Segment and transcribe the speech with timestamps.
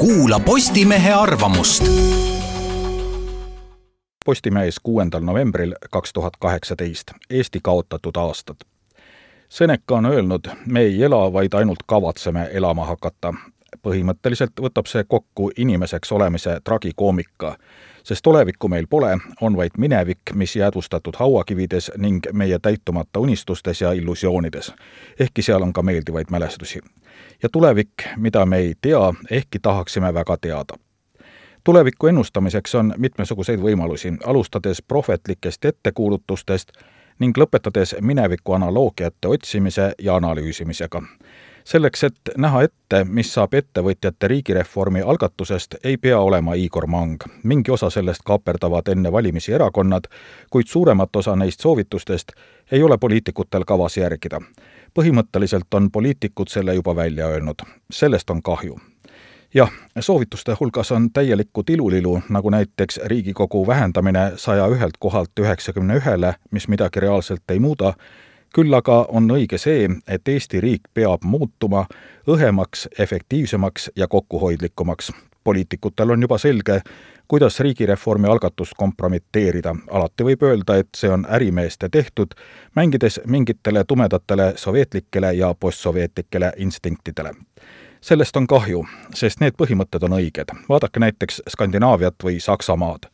[0.00, 1.84] kuula Postimehe arvamust.
[4.24, 8.56] Postimehes kuuendal novembril kaks tuhat kaheksateist, Eesti kaotatud aastad.
[9.48, 13.34] Seneca on öelnud, me ei ela, vaid ainult kavatseme elama hakata.
[13.82, 17.56] Põhimõtteliselt võtab see kokku inimeseks olemise tragikoomika,
[18.04, 23.92] sest olevikku meil pole, on vaid minevik, mis jäädvustatud hauakivides ning meie täitumata unistustes ja
[23.92, 24.72] illusioonides.
[25.20, 26.80] ehkki seal on ka meeldivaid mälestusi
[27.42, 30.74] ja tulevik, mida me ei tea, ehkki tahaksime väga teada.
[31.64, 36.72] tuleviku ennustamiseks on mitmesuguseid võimalusi, alustades prohvetlikest ettekuulutustest
[37.18, 41.02] ning lõpetades mineviku analoogiate otsimise ja analüüsimisega.
[41.64, 47.22] Selleks, et näha ette, mis saab ettevõtjate riigireformi algatusest, ei pea olema Igor Mang.
[47.42, 50.04] mingi osa sellest kaaperdavad enne valimisi erakonnad,
[50.50, 52.32] kuid suuremat osa neist soovitustest
[52.72, 54.40] ei ole poliitikutel kavas järgida
[54.94, 58.80] põhimõtteliselt on poliitikud selle juba välja öelnud, sellest on kahju.
[59.54, 59.70] jah,
[60.00, 66.68] soovituste hulgas on täielikku tilulilu, nagu näiteks Riigikogu vähendamine saja ühelt kohalt üheksakümne ühele, mis
[66.68, 67.94] midagi reaalselt ei muuda,
[68.54, 71.86] küll aga on õige see, et Eesti riik peab muutuma
[72.28, 75.12] õhemaks, efektiivsemaks ja kokkuhoidlikumaks.
[75.44, 76.82] poliitikutel on juba selge,
[77.28, 79.74] kuidas riigireformi algatust kompromiteerida.
[79.90, 82.34] alati võib öelda, et see on ärimeeste tehtud,
[82.74, 87.34] mängides mingitele tumedatele sovjetlikele ja postsovjetlikele instinktidele
[88.00, 88.84] sellest on kahju,
[89.14, 90.54] sest need põhimõtted on õiged.
[90.68, 93.10] vaadake näiteks Skandinaaviat või Saksamaad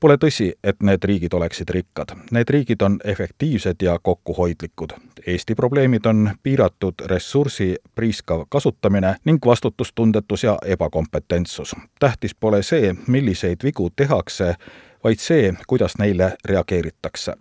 [0.00, 2.12] Pole tõsi, et need riigid oleksid rikkad.
[2.30, 4.92] Need riigid on efektiivsed ja kokkuhoidlikud.
[5.26, 11.76] Eesti probleemid on piiratud ressursi priiskav kasutamine ning vastutustundetus ja ebakompetentsus.
[12.00, 14.54] tähtis pole see, milliseid vigu tehakse,
[15.04, 17.34] vaid see, kuidas neile reageeritakse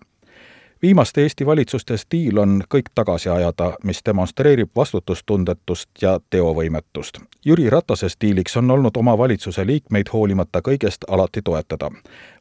[0.84, 7.20] viimaste Eesti valitsuste stiil on kõik tagasi ajada, mis demonstreerib vastutustundetust ja teovõimetust.
[7.46, 11.92] Jüri Ratase stiiliks on olnud oma valitsuse liikmeid hoolimata kõigest alati toetada.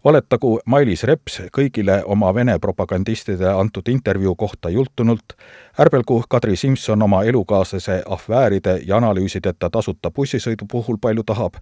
[0.05, 5.36] valetagu Mailis Reps kõigile oma Vene propagandistide antud intervjuu kohta jultunult,
[5.81, 11.55] ärbelgu Kadri Simson oma elukaaslase afääride ja analüüsideta tasuta bussisõidu puhul palju tahab,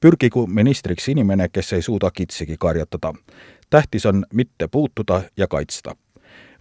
[0.00, 3.14] pürgigu ministriks inimene, kes ei suuda kitsigi karjatada.
[3.70, 5.94] tähtis on mitte puutuda ja kaitsta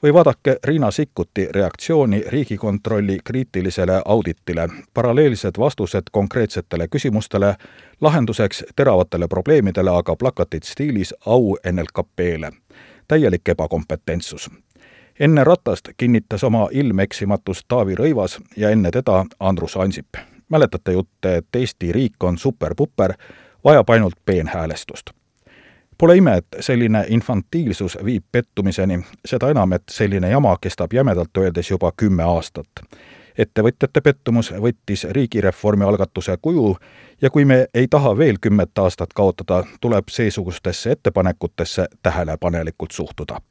[0.04, 7.56] või vaadake Riina Sikkuti reaktsiooni Riigikontrolli kriitilisele auditile, paralleelsed vastused konkreetsetele küsimustele,
[8.02, 12.52] lahenduseks teravatele probleemidele aga plakatid stiilis au NLKP-le.
[13.08, 14.50] täielik ebakompetentsus
[15.20, 20.08] enne Ratast kinnitas oma ilmeksimatust Taavi Rõivas ja enne teda Andrus Ansip.
[20.50, 23.14] mäletate jutte, et Eesti riik on super-puper,
[23.64, 25.19] vajab ainult peenhäälestust
[26.00, 31.72] Pole ime, et selline infantiilsus viib pettumiseni, seda enam, et selline jama kestab jämedalt öeldes
[31.72, 32.68] juba kümme aastat.
[33.38, 36.76] ettevõtjate pettumus võttis riigireformi algatuse kuju
[37.22, 43.40] ja kui me ei taha veel kümmet aastat kaotada, tuleb seesugustesse ettepanekutesse tähelepanelikult suhtuda